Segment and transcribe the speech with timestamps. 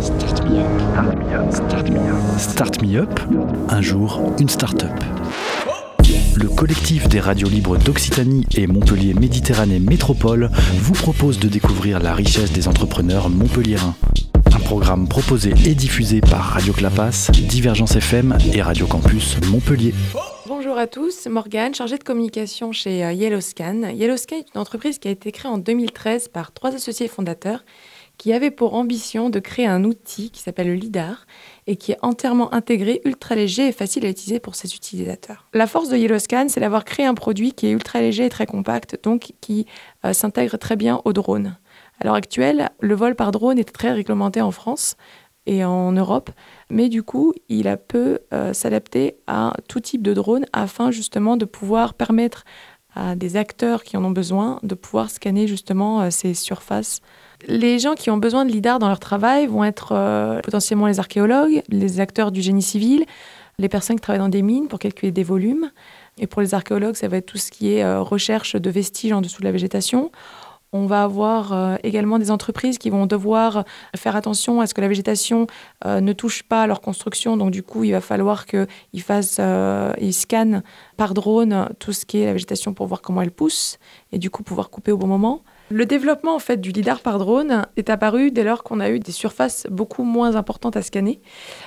[0.00, 1.52] Start me up.
[1.52, 2.38] Start me up.
[2.38, 3.20] Start Me Up,
[3.68, 4.90] un jour, une start-up.
[6.34, 12.12] Le collectif des radios libres d'Occitanie et Montpellier Méditerranée Métropole vous propose de découvrir la
[12.12, 13.94] richesse des entrepreneurs montpelliérains.
[14.52, 19.94] Un programme proposé et diffusé par Radio Clapas, Divergence FM et Radio Campus Montpellier.
[20.48, 23.90] Bonjour à tous, Morgane, chargée de communication chez euh, Yellowscan.
[23.94, 27.64] Yellowscan est une entreprise qui a été créée en 2013 par trois associés fondateurs
[28.18, 31.26] qui avaient pour ambition de créer un outil qui s'appelle le LIDAR
[31.66, 35.46] et qui est entièrement intégré, ultra léger et facile à utiliser pour ses utilisateurs.
[35.54, 38.46] La force de Yellowscan, c'est d'avoir créé un produit qui est ultra léger et très
[38.46, 39.66] compact, donc qui
[40.04, 41.56] euh, s'intègre très bien au drone.
[42.00, 44.96] À l'heure actuelle, le vol par drone est très réglementé en France
[45.46, 46.30] et en Europe,
[46.70, 51.36] mais du coup, il a peut euh, s'adapter à tout type de drone afin justement
[51.36, 52.44] de pouvoir permettre
[52.94, 57.00] à des acteurs qui en ont besoin de pouvoir scanner justement euh, ces surfaces.
[57.46, 60.98] Les gens qui ont besoin de LIDAR dans leur travail vont être euh, potentiellement les
[60.98, 63.04] archéologues, les acteurs du génie civil,
[63.58, 65.70] les personnes qui travaillent dans des mines pour calculer des volumes.
[66.18, 69.12] Et pour les archéologues, ça va être tout ce qui est euh, recherche de vestiges
[69.12, 70.10] en dessous de la végétation.
[70.72, 73.64] On va avoir euh, également des entreprises qui vont devoir
[73.96, 75.46] faire attention à ce que la végétation
[75.86, 77.36] euh, ne touche pas leur construction.
[77.38, 80.62] Donc du coup, il va falloir qu'ils fassent, euh, ils scannent
[80.98, 83.78] par drone tout ce qui est la végétation pour voir comment elle pousse
[84.12, 85.42] et du coup pouvoir couper au bon moment.
[85.70, 89.00] Le développement en fait du lidar par drone est apparu dès lors qu'on a eu
[89.00, 91.20] des surfaces beaucoup moins importantes à scanner,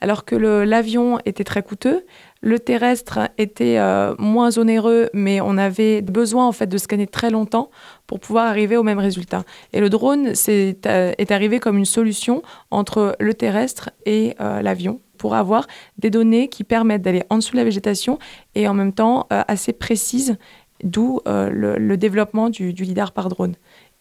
[0.00, 2.04] alors que l'avion était très coûteux,
[2.40, 7.30] le terrestre était euh, moins onéreux, mais on avait besoin en fait de scanner très
[7.30, 7.70] longtemps
[8.08, 9.44] pour pouvoir arriver au même résultat.
[9.72, 14.60] Et le drone c'est, euh, est arrivé comme une solution entre le terrestre et euh,
[14.60, 18.18] l'avion pour avoir des données qui permettent d'aller en dessous de la végétation
[18.56, 20.36] et en même temps assez précises,
[20.82, 23.54] d'où le, développement du lidar par drone.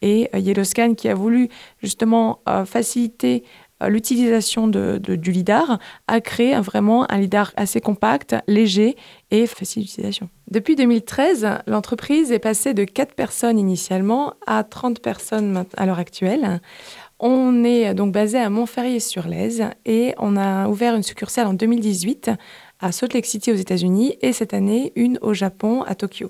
[0.03, 1.49] Et euh, Yellowscan qui a voulu
[1.81, 3.43] justement euh, faciliter
[3.81, 8.97] euh, l'utilisation de, du lidar a créé vraiment un lidar assez compact, léger
[9.31, 10.29] et facile d'utilisation.
[10.51, 16.59] Depuis 2013, l'entreprise est passée de 4 personnes initialement à 30 personnes à l'heure actuelle.
[17.19, 22.31] On est donc basé à Montferrier-sur-Lèze et on a ouvert une succursale en 2018
[22.81, 26.29] à Salt Lake City aux États-Unis et cette année une au Japon à Tokyo.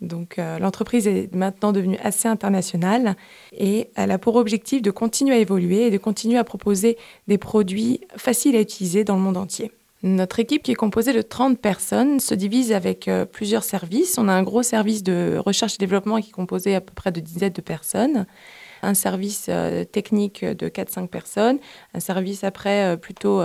[0.00, 3.16] Donc euh, l'entreprise est maintenant devenue assez internationale
[3.52, 6.96] et elle a pour objectif de continuer à évoluer et de continuer à proposer
[7.28, 9.72] des produits faciles à utiliser dans le monde entier.
[10.02, 14.16] Notre équipe, qui est composée de 30 personnes, se divise avec euh, plusieurs services.
[14.16, 17.12] On a un gros service de recherche et développement qui est composé à peu près
[17.12, 18.24] de dizaines de personnes,
[18.82, 21.58] un service euh, technique de 4-5 personnes,
[21.92, 23.42] un service après plutôt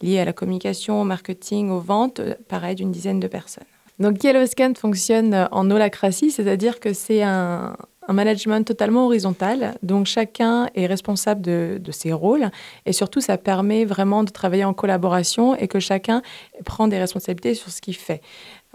[0.00, 3.64] lié à la communication, au marketing, aux ventes, pareil d'une dizaine de personnes.
[3.98, 7.76] Donc Yellowscan fonctionne euh, en holacratie, c'est-à-dire que c'est un,
[8.08, 12.50] management totalement horizontal, donc chacun est responsable de, ses rôles
[12.84, 16.20] et surtout ça permet vraiment de travailler en collaboration et que chacun
[16.64, 18.20] prend des responsabilités sur ce qu'il fait.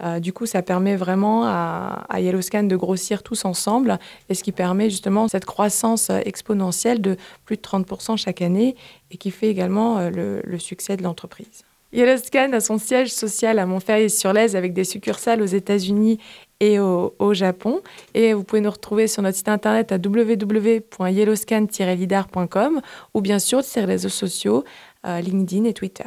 [0.02, 3.98] Euh, du coup, ça permet vraiment à, à Yellowscan de grossir tous ensemble
[4.30, 8.76] et ce qui permet justement cette croissance euh, exponentielle de plus de 30% chaque année
[9.10, 11.64] et qui fait également le, le succès de l'entreprise.
[11.92, 16.18] Yellowscan a son siège social à Montferrier-sur-Lèze avec des succursales aux États-Unis
[16.60, 17.82] et au, au Japon.
[18.14, 22.80] Et vous pouvez nous retrouver sur notre site internet à www.yellowscan-lidar.com
[23.14, 24.64] ou bien sûr sur les réseaux sociaux,
[25.06, 26.06] euh, LinkedIn et Twitter.